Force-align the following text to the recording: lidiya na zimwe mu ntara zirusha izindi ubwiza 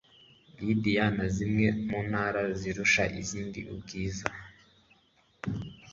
lidiya 0.65 1.05
na 1.17 1.25
zimwe 1.35 1.67
mu 1.87 1.99
ntara 2.09 2.41
zirusha 2.59 3.03
izindi 3.21 3.59
ubwiza 3.73 4.27